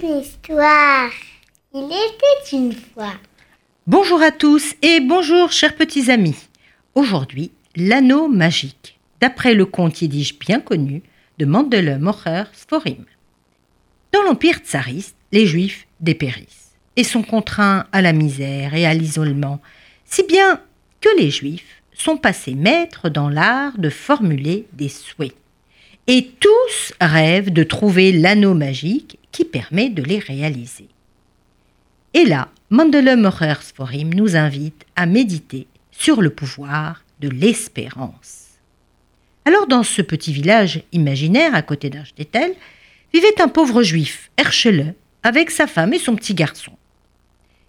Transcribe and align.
histoire. 0.00 1.10
Il 1.74 1.84
était 1.84 2.56
une 2.56 2.72
fois. 2.72 3.12
Bonjour 3.86 4.22
à 4.22 4.30
tous 4.30 4.74
et 4.80 5.00
bonjour 5.00 5.52
chers 5.52 5.76
petits 5.76 6.10
amis. 6.10 6.36
Aujourd'hui, 6.94 7.50
l'anneau 7.76 8.26
magique, 8.26 8.98
d'après 9.20 9.54
le 9.54 9.66
conte 9.66 10.00
yiddish 10.00 10.38
bien 10.38 10.60
connu 10.60 11.02
de 11.38 11.44
Mandele 11.44 11.98
Mocher 11.98 12.44
Sforim. 12.54 13.04
Dans 14.12 14.22
l'empire 14.22 14.58
tsariste, 14.58 15.16
les 15.30 15.46
juifs 15.46 15.86
dépérissent 16.00 16.72
et 16.96 17.04
sont 17.04 17.22
contraints 17.22 17.86
à 17.92 18.00
la 18.00 18.14
misère 18.14 18.74
et 18.74 18.86
à 18.86 18.94
l'isolement, 18.94 19.60
si 20.06 20.22
bien 20.26 20.60
que 21.02 21.10
les 21.18 21.30
juifs 21.30 21.82
sont 21.92 22.16
passés 22.16 22.54
maîtres 22.54 23.10
dans 23.10 23.28
l'art 23.28 23.76
de 23.76 23.90
formuler 23.90 24.66
des 24.72 24.88
souhaits. 24.88 25.36
Et 26.06 26.30
tous 26.40 26.94
rêvent 27.00 27.52
de 27.52 27.62
trouver 27.62 28.12
l'anneau 28.12 28.54
magique 28.54 29.18
qui 29.32 29.44
permet 29.44 29.88
de 29.88 30.02
les 30.02 30.18
réaliser. 30.18 30.88
Et 32.14 32.24
là, 32.24 32.48
Mandele 32.70 33.16
Morer 33.16 33.62
Sforim 33.62 34.14
nous 34.14 34.36
invite 34.36 34.84
à 34.96 35.06
méditer 35.06 35.66
sur 35.90 36.20
le 36.20 36.30
pouvoir 36.30 37.02
de 37.20 37.28
l'espérance. 37.28 38.42
Alors, 39.44 39.66
dans 39.66 39.82
ce 39.82 40.02
petit 40.02 40.32
village 40.32 40.82
imaginaire 40.92 41.54
à 41.54 41.62
côté 41.62 41.90
d'Archtétel, 41.90 42.54
vivait 43.12 43.40
un 43.40 43.48
pauvre 43.48 43.82
juif, 43.82 44.30
Herschele, 44.36 44.94
avec 45.22 45.50
sa 45.50 45.66
femme 45.66 45.92
et 45.92 45.98
son 45.98 46.14
petit 46.14 46.34
garçon. 46.34 46.72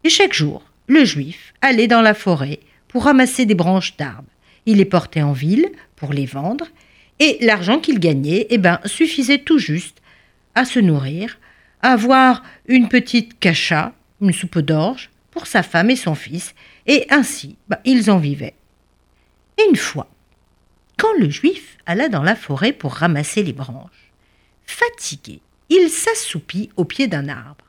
Et 0.03 0.09
chaque 0.09 0.33
jour, 0.33 0.63
le 0.87 1.05
juif 1.05 1.53
allait 1.61 1.87
dans 1.87 2.01
la 2.01 2.13
forêt 2.13 2.59
pour 2.87 3.05
ramasser 3.05 3.45
des 3.45 3.55
branches 3.55 3.95
d'arbres. 3.97 4.29
Il 4.65 4.77
les 4.77 4.85
portait 4.85 5.21
en 5.21 5.33
ville 5.33 5.67
pour 5.95 6.13
les 6.13 6.25
vendre, 6.25 6.67
et 7.19 7.37
l'argent 7.41 7.79
qu'il 7.79 7.99
gagnait 7.99 8.47
eh 8.49 8.57
ben, 8.57 8.79
suffisait 8.85 9.39
tout 9.39 9.59
juste 9.59 10.01
à 10.55 10.65
se 10.65 10.79
nourrir, 10.79 11.37
avoir 11.83 12.41
une 12.67 12.89
petite 12.89 13.37
cacha, 13.39 13.93
une 14.21 14.33
soupe 14.33 14.59
d'orge, 14.59 15.11
pour 15.29 15.47
sa 15.47 15.61
femme 15.61 15.89
et 15.89 15.95
son 15.95 16.15
fils, 16.15 16.55
et 16.87 17.05
ainsi 17.09 17.57
ben, 17.67 17.77
ils 17.85 18.09
en 18.09 18.17
vivaient. 18.17 18.55
Et 19.57 19.69
une 19.69 19.75
fois, 19.75 20.09
quand 20.97 21.13
le 21.19 21.29
juif 21.29 21.77
alla 21.85 22.09
dans 22.09 22.23
la 22.23 22.35
forêt 22.35 22.71
pour 22.71 22.93
ramasser 22.93 23.43
les 23.43 23.53
branches, 23.53 24.11
fatigué, 24.65 25.41
il 25.69 25.89
s'assoupit 25.89 26.69
au 26.77 26.85
pied 26.85 27.07
d'un 27.07 27.27
arbre. 27.27 27.65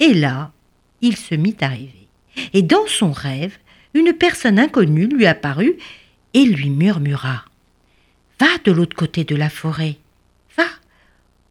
Et 0.00 0.14
là, 0.14 0.52
il 1.00 1.16
se 1.16 1.34
mit 1.34 1.56
à 1.60 1.68
rêver. 1.68 2.08
Et 2.52 2.62
dans 2.62 2.86
son 2.86 3.12
rêve, 3.12 3.56
une 3.94 4.12
personne 4.12 4.58
inconnue 4.58 5.06
lui 5.06 5.26
apparut 5.26 5.76
et 6.34 6.44
lui 6.44 6.70
murmura 6.70 7.44
Va 8.38 8.58
de 8.64 8.72
l'autre 8.72 8.96
côté 8.96 9.24
de 9.24 9.34
la 9.34 9.48
forêt. 9.48 9.96
Va. 10.56 10.66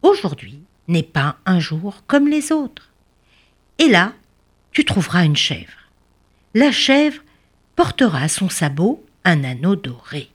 Aujourd'hui 0.02 0.60
n'est 0.88 1.02
pas 1.02 1.36
un 1.46 1.60
jour 1.60 2.02
comme 2.06 2.28
les 2.28 2.52
autres. 2.52 2.90
Et 3.78 3.88
là, 3.88 4.12
tu 4.72 4.84
trouveras 4.84 5.24
une 5.24 5.36
chèvre. 5.36 5.90
La 6.54 6.72
chèvre 6.72 7.22
portera 7.74 8.20
à 8.22 8.28
son 8.28 8.48
sabot 8.48 9.04
un 9.24 9.44
anneau 9.44 9.76
doré. 9.76 10.30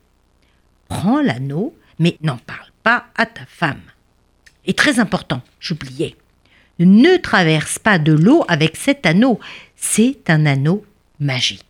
Prends 0.88 1.22
l'anneau, 1.22 1.76
mais 2.00 2.18
n'en 2.22 2.38
parle 2.38 2.72
pas 2.84 3.06
à 3.16 3.26
ta 3.26 3.46
femme. 3.48 3.82
Et 4.66 4.74
très 4.74 5.00
important, 5.00 5.42
j'oubliais. 5.60 6.16
Ne 6.80 7.18
traverse 7.18 7.80
pas 7.80 8.00
de 8.00 8.12
l'eau 8.12 8.44
avec 8.48 8.76
cet 8.76 9.06
anneau. 9.06 9.40
C'est 9.76 10.30
un 10.30 10.46
anneau 10.46 10.86
magique. 11.20 11.66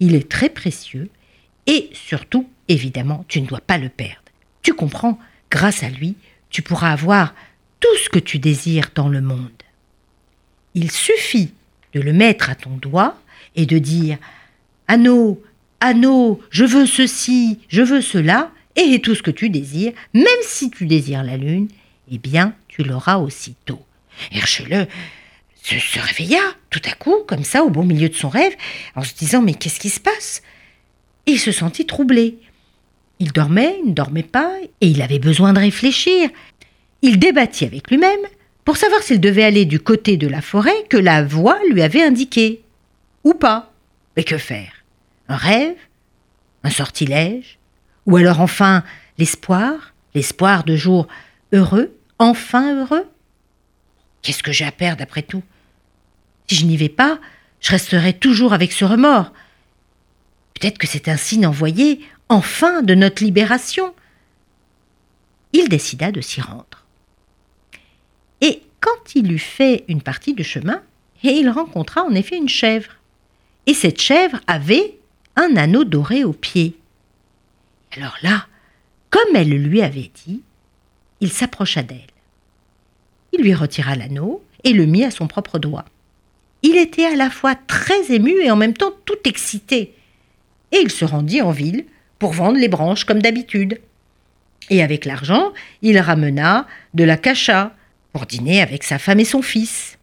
Il 0.00 0.14
est 0.14 0.30
très 0.30 0.48
précieux 0.48 1.10
et 1.66 1.90
surtout, 1.92 2.48
évidemment, 2.68 3.24
tu 3.28 3.40
ne 3.40 3.46
dois 3.46 3.60
pas 3.60 3.78
le 3.78 3.88
perdre. 3.88 4.22
Tu 4.62 4.72
comprends, 4.72 5.18
grâce 5.50 5.82
à 5.82 5.88
lui, 5.88 6.16
tu 6.50 6.62
pourras 6.62 6.92
avoir 6.92 7.34
tout 7.80 7.96
ce 8.04 8.08
que 8.08 8.18
tu 8.18 8.38
désires 8.38 8.90
dans 8.94 9.08
le 9.08 9.20
monde. 9.20 9.50
Il 10.74 10.90
suffit 10.90 11.52
de 11.94 12.00
le 12.00 12.12
mettre 12.12 12.50
à 12.50 12.54
ton 12.54 12.76
doigt 12.76 13.18
et 13.56 13.66
de 13.66 13.78
dire 13.78 14.18
Anneau, 14.86 15.42
anneau, 15.80 16.40
je 16.50 16.64
veux 16.64 16.86
ceci, 16.86 17.60
je 17.68 17.82
veux 17.82 18.00
cela, 18.00 18.50
et 18.76 19.00
tout 19.00 19.14
ce 19.14 19.22
que 19.22 19.30
tu 19.30 19.50
désires, 19.50 19.92
même 20.14 20.24
si 20.42 20.70
tu 20.70 20.86
désires 20.86 21.24
la 21.24 21.36
lune, 21.36 21.68
eh 22.10 22.18
bien, 22.18 22.54
tu 22.68 22.82
l'auras 22.84 23.18
aussitôt. 23.18 23.84
Herschele 24.32 24.88
se, 25.62 25.98
réveilla 25.98 26.40
tout 26.70 26.80
à 26.84 26.92
coup, 26.92 27.16
comme 27.26 27.44
ça, 27.44 27.62
au 27.64 27.70
beau 27.70 27.82
milieu 27.82 28.08
de 28.08 28.14
son 28.14 28.28
rêve, 28.28 28.54
en 28.94 29.02
se 29.02 29.14
disant 29.14 29.42
Mais 29.42 29.54
qu'est-ce 29.54 29.80
qui 29.80 29.90
se 29.90 30.00
passe? 30.00 30.42
Il 31.26 31.38
se 31.38 31.52
sentit 31.52 31.86
troublé. 31.86 32.38
Il 33.18 33.32
dormait, 33.32 33.76
il 33.82 33.90
ne 33.90 33.94
dormait 33.94 34.22
pas, 34.22 34.52
et 34.80 34.86
il 34.86 35.02
avait 35.02 35.18
besoin 35.18 35.52
de 35.52 35.58
réfléchir. 35.58 36.30
Il 37.02 37.18
débattit 37.18 37.64
avec 37.64 37.90
lui-même 37.90 38.20
pour 38.64 38.76
savoir 38.76 39.02
s'il 39.02 39.20
devait 39.20 39.44
aller 39.44 39.64
du 39.64 39.80
côté 39.80 40.16
de 40.16 40.28
la 40.28 40.42
forêt 40.42 40.84
que 40.90 40.96
la 40.96 41.22
voix 41.22 41.58
lui 41.70 41.82
avait 41.82 42.02
indiqué. 42.02 42.62
Ou 43.24 43.34
pas. 43.34 43.72
Mais 44.16 44.24
que 44.24 44.38
faire? 44.38 44.72
Un 45.28 45.36
rêve? 45.36 45.76
Un 46.64 46.70
sortilège? 46.70 47.58
Ou 48.06 48.16
alors 48.16 48.40
enfin 48.40 48.82
l'espoir? 49.16 49.94
L'espoir 50.14 50.64
de 50.64 50.76
jours 50.76 51.06
heureux? 51.52 51.94
Enfin 52.18 52.80
heureux? 52.80 53.06
Qu'est-ce 54.22 54.42
que 54.42 54.52
j'ai 54.52 54.64
à 54.64 54.72
perdre 54.72 55.02
après 55.02 55.22
tout? 55.22 55.42
Si 56.48 56.56
je 56.56 56.66
n'y 56.66 56.76
vais 56.76 56.88
pas, 56.88 57.20
je 57.60 57.70
resterai 57.70 58.12
toujours 58.12 58.52
avec 58.52 58.72
ce 58.72 58.84
remords. 58.84 59.32
Peut-être 60.54 60.78
que 60.78 60.86
c'est 60.86 61.08
un 61.08 61.16
signe 61.16 61.46
envoyé, 61.46 62.00
enfin, 62.28 62.82
de 62.82 62.94
notre 62.94 63.22
libération. 63.22 63.94
Il 65.52 65.68
décida 65.68 66.10
de 66.10 66.20
s'y 66.20 66.40
rendre. 66.40 66.86
Quand 68.88 69.14
il 69.14 69.30
eut 69.30 69.38
fait 69.38 69.84
une 69.88 70.00
partie 70.00 70.32
de 70.32 70.42
chemin, 70.42 70.80
et 71.22 71.32
il 71.32 71.50
rencontra 71.50 72.04
en 72.04 72.14
effet 72.14 72.38
une 72.38 72.48
chèvre. 72.48 72.92
Et 73.66 73.74
cette 73.74 74.00
chèvre 74.00 74.40
avait 74.46 74.98
un 75.36 75.56
anneau 75.56 75.84
doré 75.84 76.24
au 76.24 76.32
pied. 76.32 76.74
Alors 77.94 78.16
là, 78.22 78.46
comme 79.10 79.36
elle 79.36 79.50
le 79.50 79.58
lui 79.58 79.82
avait 79.82 80.10
dit, 80.24 80.40
il 81.20 81.30
s'approcha 81.30 81.82
d'elle. 81.82 82.00
Il 83.34 83.42
lui 83.42 83.52
retira 83.52 83.94
l'anneau 83.94 84.42
et 84.64 84.72
le 84.72 84.86
mit 84.86 85.04
à 85.04 85.10
son 85.10 85.26
propre 85.26 85.58
doigt. 85.58 85.84
Il 86.62 86.78
était 86.78 87.04
à 87.04 87.16
la 87.16 87.28
fois 87.28 87.56
très 87.56 88.10
ému 88.10 88.40
et 88.40 88.50
en 88.50 88.56
même 88.56 88.74
temps 88.74 88.92
tout 89.04 89.18
excité. 89.26 89.94
Et 90.72 90.78
il 90.78 90.90
se 90.90 91.04
rendit 91.04 91.42
en 91.42 91.50
ville 91.50 91.84
pour 92.18 92.32
vendre 92.32 92.58
les 92.58 92.68
branches 92.68 93.04
comme 93.04 93.20
d'habitude. 93.20 93.82
Et 94.70 94.82
avec 94.82 95.04
l'argent, 95.04 95.52
il 95.82 95.98
ramena 95.98 96.66
de 96.94 97.04
la 97.04 97.18
cacha 97.18 97.74
pour 98.12 98.26
dîner 98.26 98.60
avec 98.60 98.84
sa 98.84 98.98
femme 98.98 99.20
et 99.20 99.24
son 99.24 99.42
fils. 99.42 99.98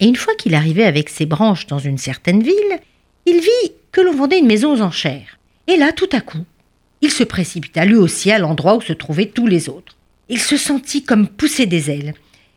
Et 0.00 0.06
une 0.06 0.16
fois 0.16 0.34
qu'il 0.34 0.54
arrivait 0.54 0.84
avec 0.84 1.08
ses 1.08 1.26
branches 1.26 1.66
dans 1.66 1.78
une 1.78 1.98
certaine 1.98 2.42
ville, 2.42 2.80
il 3.26 3.40
vit 3.40 3.72
que 3.92 4.00
l'on 4.00 4.14
vendait 4.14 4.38
une 4.38 4.46
maison 4.46 4.72
aux 4.72 4.82
enchères. 4.82 5.38
Et 5.68 5.76
là, 5.76 5.92
tout 5.92 6.08
à 6.12 6.20
coup, 6.20 6.44
il 7.02 7.10
se 7.10 7.24
précipita 7.24 7.84
lui 7.84 7.96
aussi 7.96 8.30
à 8.30 8.38
l'endroit 8.38 8.76
où 8.76 8.80
se 8.80 8.92
trouvaient 8.92 9.26
tous 9.26 9.46
les 9.46 9.68
autres. 9.68 9.96
Il 10.28 10.40
se 10.40 10.56
sentit 10.56 11.04
comme 11.04 11.28
pousser 11.28 11.66
des 11.66 11.90
ailes. 11.90 12.14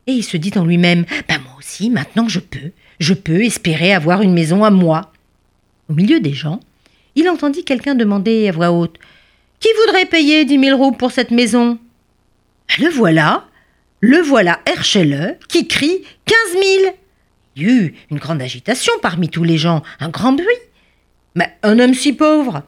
Et 0.08 0.14
il 0.14 0.24
se 0.24 0.38
dit 0.38 0.52
en 0.56 0.66
lui-même 0.66 1.06
Ben 1.28 1.40
moi 1.40 1.56
aussi, 1.58 1.90
maintenant 1.90 2.28
je 2.28 2.40
peux, 2.40 2.72
je 3.00 3.14
peux 3.14 3.44
espérer 3.44 3.94
avoir 3.94 4.22
une 4.22 4.34
maison 4.34 4.64
à 4.64 4.70
moi. 4.70 5.12
Au 5.90 5.94
milieu 5.94 6.20
des 6.20 6.34
gens, 6.34 6.60
il 7.16 7.30
entendit 7.30 7.64
quelqu'un 7.64 7.96
demander 7.96 8.48
à 8.48 8.52
voix 8.52 8.72
haute 8.72 8.98
Qui 9.60 9.70
voudrait 9.82 10.06
payer 10.06 10.46
dix 10.46 10.58
mille 10.58 10.74
roubles 10.74 10.98
pour 10.98 11.12
cette 11.12 11.32
maison? 11.32 11.80
Le 12.80 12.90
voilà, 12.90 13.46
le 14.06 14.22
voilà 14.22 14.60
Herschele 14.68 15.40
qui 15.50 15.68
crie 15.68 16.04
quinze 16.26 16.60
mille. 16.60 16.94
Il 17.56 17.64
y 17.64 17.66
eut 17.66 17.96
une 18.12 18.20
grande 18.20 18.42
agitation 18.42 18.94
parmi 19.02 19.30
tous 19.30 19.44
les 19.44 19.58
gens, 19.58 19.82
un 20.00 20.10
grand 20.10 20.34
bruit. 20.34 20.46
Mais 21.34 21.58
un 21.64 21.80
homme 21.80 21.94
si 21.94 22.14
pauvre 22.14 22.64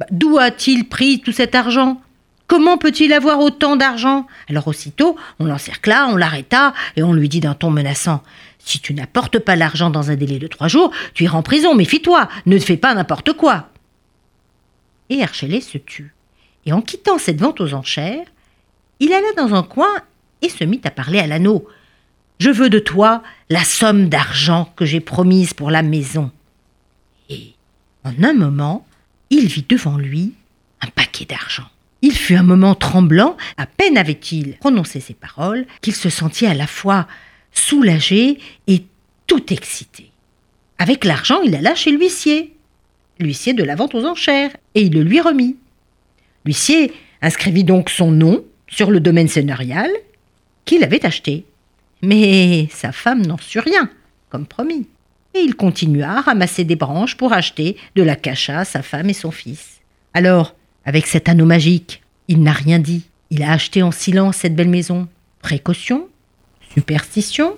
bah, 0.00 0.06
D'où 0.10 0.38
a-t-il 0.38 0.88
pris 0.88 1.20
tout 1.20 1.32
cet 1.32 1.54
argent? 1.54 2.00
Comment 2.46 2.78
peut-il 2.78 3.12
avoir 3.12 3.40
autant 3.40 3.76
d'argent? 3.76 4.26
Alors 4.48 4.66
aussitôt, 4.68 5.16
on 5.38 5.44
l'encercla, 5.44 6.06
on 6.08 6.16
l'arrêta, 6.16 6.72
et 6.96 7.02
on 7.02 7.12
lui 7.12 7.28
dit 7.28 7.40
d'un 7.40 7.54
ton 7.54 7.70
menaçant 7.70 8.22
Si 8.58 8.80
tu 8.80 8.94
n'apportes 8.94 9.38
pas 9.38 9.56
l'argent 9.56 9.90
dans 9.90 10.10
un 10.10 10.16
délai 10.16 10.38
de 10.38 10.46
trois 10.46 10.68
jours, 10.68 10.92
tu 11.12 11.24
iras 11.24 11.38
en 11.38 11.42
prison, 11.42 11.74
méfie-toi, 11.74 12.28
ne 12.46 12.58
fais 12.58 12.76
pas 12.76 12.94
n'importe 12.94 13.34
quoi. 13.34 13.68
Et 15.10 15.22
Archelet 15.22 15.60
se 15.60 15.78
tut. 15.78 16.14
Et 16.64 16.72
en 16.72 16.80
quittant 16.80 17.18
cette 17.18 17.40
vente 17.40 17.60
aux 17.60 17.74
enchères, 17.74 18.26
il 19.00 19.12
alla 19.12 19.32
dans 19.36 19.54
un 19.54 19.62
coin 19.62 19.92
et 20.44 20.48
se 20.50 20.64
mit 20.64 20.80
à 20.84 20.90
parler 20.90 21.18
à 21.18 21.26
l'anneau. 21.26 21.66
Je 22.38 22.50
veux 22.50 22.68
de 22.68 22.78
toi 22.78 23.22
la 23.48 23.64
somme 23.64 24.08
d'argent 24.08 24.72
que 24.76 24.84
j'ai 24.84 25.00
promise 25.00 25.54
pour 25.54 25.70
la 25.70 25.82
maison. 25.82 26.30
Et 27.30 27.54
en 28.04 28.12
un 28.22 28.34
moment, 28.34 28.86
il 29.30 29.46
vit 29.46 29.64
devant 29.68 29.96
lui 29.96 30.32
un 30.82 30.88
paquet 30.88 31.24
d'argent. 31.24 31.68
Il 32.02 32.12
fut 32.12 32.34
un 32.34 32.42
moment 32.42 32.74
tremblant, 32.74 33.36
à 33.56 33.66
peine 33.66 33.96
avait-il 33.96 34.58
prononcé 34.58 35.00
ces 35.00 35.14
paroles, 35.14 35.66
qu'il 35.80 35.94
se 35.94 36.10
sentit 36.10 36.46
à 36.46 36.52
la 36.52 36.66
fois 36.66 37.08
soulagé 37.52 38.38
et 38.66 38.84
tout 39.26 39.50
excité. 39.52 40.10
Avec 40.78 41.04
l'argent, 41.04 41.40
il 41.40 41.54
alla 41.54 41.74
chez 41.74 41.92
l'huissier, 41.92 42.54
l'huissier 43.18 43.54
de 43.54 43.64
la 43.64 43.74
vente 43.74 43.94
aux 43.94 44.04
enchères, 44.04 44.54
et 44.74 44.82
il 44.82 44.92
le 44.92 45.02
lui 45.02 45.20
remit. 45.20 45.56
L'huissier 46.44 46.92
inscrivit 47.22 47.64
donc 47.64 47.88
son 47.88 48.10
nom 48.10 48.44
sur 48.68 48.90
le 48.90 49.00
domaine 49.00 49.28
seigneurial 49.28 49.90
qu'il 50.64 50.84
avait 50.84 51.04
acheté. 51.04 51.44
Mais 52.02 52.68
sa 52.70 52.92
femme 52.92 53.24
n'en 53.24 53.38
sut 53.38 53.60
rien, 53.60 53.88
comme 54.30 54.46
promis. 54.46 54.86
Et 55.34 55.40
il 55.40 55.56
continua 55.56 56.18
à 56.18 56.20
ramasser 56.20 56.64
des 56.64 56.76
branches 56.76 57.16
pour 57.16 57.32
acheter 57.32 57.76
de 57.96 58.02
la 58.02 58.16
cacha 58.16 58.60
à 58.60 58.64
sa 58.64 58.82
femme 58.82 59.10
et 59.10 59.14
son 59.14 59.30
fils. 59.30 59.80
Alors, 60.12 60.54
avec 60.84 61.06
cet 61.06 61.28
anneau 61.28 61.46
magique, 61.46 62.02
il 62.28 62.42
n'a 62.42 62.52
rien 62.52 62.78
dit. 62.78 63.04
Il 63.30 63.42
a 63.42 63.52
acheté 63.52 63.82
en 63.82 63.90
silence 63.90 64.36
cette 64.36 64.54
belle 64.54 64.68
maison. 64.68 65.08
Précaution 65.40 66.08
Superstition 66.72 67.56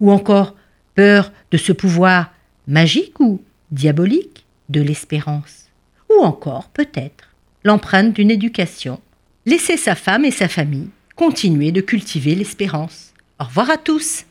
Ou 0.00 0.10
encore 0.10 0.54
peur 0.94 1.32
de 1.50 1.56
ce 1.56 1.72
pouvoir 1.72 2.32
magique 2.66 3.18
ou 3.20 3.42
diabolique 3.70 4.44
de 4.68 4.80
l'espérance 4.80 5.68
Ou 6.10 6.22
encore, 6.22 6.68
peut-être, 6.68 7.30
l'empreinte 7.64 8.12
d'une 8.12 8.30
éducation. 8.30 9.00
Laisser 9.46 9.76
sa 9.76 9.94
femme 9.94 10.24
et 10.24 10.30
sa 10.30 10.48
famille 10.48 10.90
continuer 11.20 11.70
de 11.70 11.82
cultiver 11.82 12.34
l'espérance. 12.34 13.12
Au 13.38 13.44
revoir 13.44 13.68
à 13.68 13.76
tous 13.76 14.24